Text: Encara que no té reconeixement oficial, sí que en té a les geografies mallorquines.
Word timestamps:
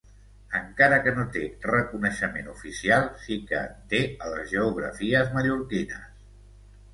Encara 0.59 0.95
que 1.07 1.11
no 1.17 1.25
té 1.35 1.43
reconeixement 1.65 2.49
oficial, 2.53 3.05
sí 3.27 3.37
que 3.51 3.59
en 3.59 3.77
té 3.93 4.01
a 4.29 4.33
les 4.33 4.49
geografies 4.55 5.31
mallorquines. 5.37 6.11